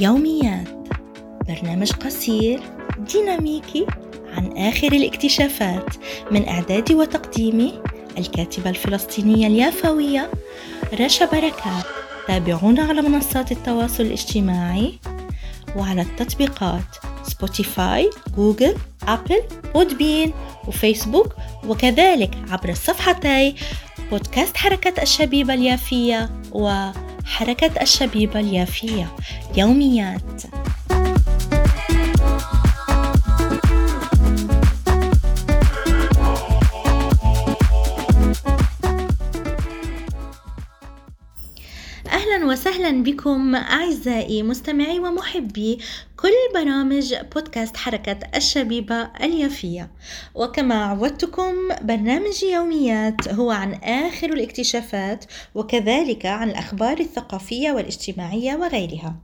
يوميات 0.00 0.68
برنامج 1.48 1.92
قصير 1.92 2.60
ديناميكي 3.12 3.86
عن 4.36 4.56
آخر 4.56 4.92
الاكتشافات 4.92 5.94
من 6.30 6.48
إعدادي 6.48 6.94
وتقديمي 6.94 7.82
الكاتبة 8.18 8.70
الفلسطينية 8.70 9.46
اليافوية 9.46 10.30
رشا 11.00 11.24
بركات. 11.24 11.84
تابعونا 12.28 12.82
على 12.82 13.02
منصات 13.02 13.52
التواصل 13.52 14.02
الاجتماعي 14.02 14.98
وعلى 15.76 16.02
التطبيقات 16.02 16.96
Spotify 17.22 18.10
Google 18.36 18.74
Apple 19.08 19.42
Podbean 19.74 20.32
و 20.68 20.75
Facebook 20.75 21.34
وكذلك 21.68 22.30
عبر 22.50 22.68
صفحتي 22.68 23.54
بودكاست 24.10 24.56
حركة 24.56 25.02
الشبيبة 25.02 25.54
اليافاوية 25.54 26.30
وحركة 27.30 27.82
الشبيبة 27.82 28.40
اليافية 28.40 29.16
يوميات. 29.56 30.42
أهلا 42.06 42.46
وسهلا 42.46 43.02
بكم 43.02 43.54
أعزائي 43.54 44.42
مستمعي 44.42 44.98
ومحبي 44.98 45.78
كل 46.22 46.54
برامج 46.54 47.14
بودكاست 47.34 47.76
حركة 47.76 48.18
الشبيبة 48.34 49.10
اليافية. 49.22 49.90
وكما 50.34 50.84
عودتكم 50.84 51.54
برنامج 51.82 52.42
يوميات 52.42 53.28
هو 53.28 53.50
عن 53.50 53.74
آخر 53.74 54.32
الاكتشافات 54.32 55.24
وكذلك 55.54 56.26
عن 56.26 56.50
الأخبار 56.50 57.00
الثقافية 57.00 57.72
والاجتماعية 57.72 58.56
وغيرها. 58.56 59.14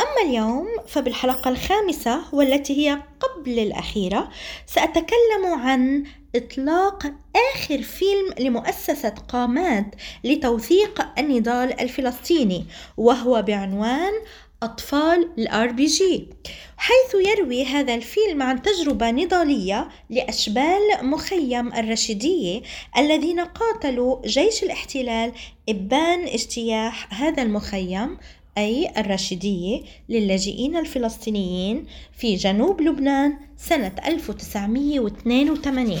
أما 0.00 0.30
اليوم 0.30 0.66
فبالحلقة 0.86 1.50
الخامسة 1.50 2.34
والتي 2.34 2.88
هي 2.88 3.02
قبل 3.20 3.58
الأخيرة 3.58 4.28
سأتكلم 4.66 5.46
عن 5.46 6.04
إطلاق 6.36 7.12
آخر 7.54 7.82
فيلم 7.82 8.34
لمؤسسة 8.38 9.14
قامات 9.28 9.86
لتوثيق 10.24 11.06
النضال 11.18 11.80
الفلسطيني 11.80 12.64
وهو 12.96 13.42
بعنوان 13.42 14.12
أطفال 14.62 15.30
الآر 15.38 15.72
بي 15.72 15.86
جي 15.86 16.28
حيث 16.76 17.26
يروي 17.26 17.64
هذا 17.64 17.94
الفيلم 17.94 18.42
عن 18.42 18.62
تجربة 18.62 19.10
نضالية 19.10 19.88
لأشبال 20.10 20.80
مخيم 21.02 21.72
الرشيدية 21.72 22.62
الذين 22.98 23.40
قاتلوا 23.40 24.26
جيش 24.26 24.62
الاحتلال 24.62 25.32
إبان 25.68 26.24
اجتياح 26.26 27.22
هذا 27.22 27.42
المخيم 27.42 28.16
أي 28.58 28.90
الرشيدية 28.96 29.82
للاجئين 30.08 30.76
الفلسطينيين 30.76 31.86
في 32.12 32.34
جنوب 32.34 32.80
لبنان 32.80 33.38
سنة 33.56 33.92
1982 34.06 35.98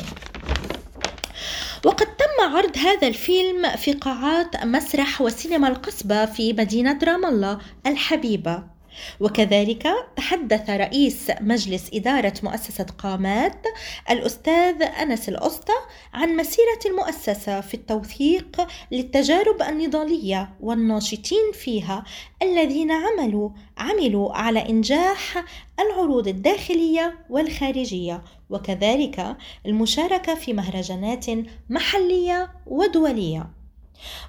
وقد 1.84 2.06
تم 2.06 2.56
عرض 2.56 2.78
هذا 2.78 3.08
الفيلم 3.08 3.70
في 3.76 3.92
قاعات 3.92 4.64
مسرح 4.64 5.20
وسينما 5.20 5.68
القصبة 5.68 6.26
في 6.26 6.52
مدينة 6.52 6.98
رام 7.04 7.24
الله 7.24 7.58
الحبيبة. 7.86 8.75
وكذلك 9.20 9.88
تحدث 10.16 10.70
رئيس 10.70 11.30
مجلس 11.40 11.90
إدارة 11.94 12.32
مؤسسة 12.42 12.86
قامات 12.98 13.66
الأستاذ 14.10 14.82
أنس 14.82 15.28
الأسطى 15.28 15.72
عن 16.14 16.36
مسيرة 16.36 16.80
المؤسسة 16.86 17.60
في 17.60 17.74
التوثيق 17.74 18.68
للتجارب 18.92 19.62
النضالية 19.62 20.50
والناشطين 20.60 21.52
فيها 21.52 22.04
الذين 22.42 22.90
عملوا 22.90 23.50
عملوا 23.78 24.32
على 24.32 24.68
إنجاح 24.68 25.44
العروض 25.80 26.28
الداخلية 26.28 27.18
والخارجية. 27.30 28.22
وكذلك 28.50 29.36
المشاركة 29.66 30.34
في 30.34 30.52
مهرجانات 30.52 31.26
محلية 31.70 32.52
ودولية. 32.66 33.50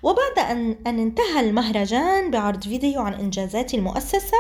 وبعد 0.03 0.39
أن, 0.39 0.77
أن 0.87 0.99
انتهى 0.99 1.39
المهرجان 1.39 2.31
بعرض 2.31 2.63
فيديو 2.63 3.01
عن 3.01 3.13
إنجازات 3.13 3.73
المؤسسة 3.73 4.37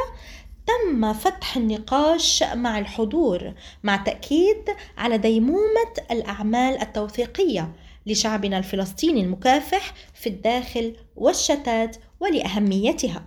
تم 0.67 1.13
فتح 1.13 1.57
النقاش 1.57 2.43
مع 2.43 2.79
الحضور 2.79 3.53
مع 3.83 3.95
تأكيد 3.95 4.69
على 4.97 5.17
ديمومة 5.17 5.93
الأعمال 6.11 6.81
التوثيقية 6.81 7.71
لشعبنا 8.05 8.57
الفلسطيني 8.57 9.21
المكافح 9.21 9.93
في 10.13 10.29
الداخل 10.29 10.95
والشتات 11.15 11.97
ولأهميتها. 12.19 13.23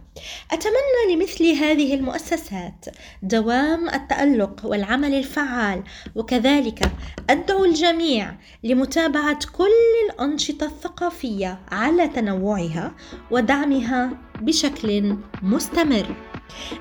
أتمنى 0.51 1.15
لمثل 1.15 1.45
هذه 1.45 1.95
المؤسسات 1.95 2.87
دوام 3.23 3.89
التألق 3.89 4.61
والعمل 4.65 5.15
الفعال 5.15 5.83
وكذلك 6.17 6.91
أدعو 7.31 7.65
الجميع 7.65 8.35
لمتابعة 8.65 9.39
كل 9.57 10.11
الأنشطة 10.11 10.67
الثقافية 10.67 11.61
على 11.73 12.09
تنوعها 12.09 12.95
ودعمها 13.31 14.11
بشكل 14.41 15.17
مستمر. 15.43 16.17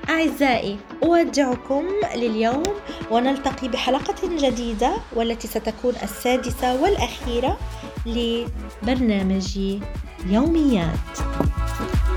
أعزائي 0.08 0.78
أودعكم 1.02 1.84
لليوم 2.16 2.62
ونلتقي 3.10 3.68
بحلقة 3.68 4.28
جديدة 4.36 4.92
والتي 5.16 5.48
ستكون 5.48 5.94
السادسة 6.02 6.82
والأخيرة 6.82 7.58
لبرنامج 8.06 9.58
يوميات 10.26 11.18
Thank 11.80 11.94
you. 11.94 12.09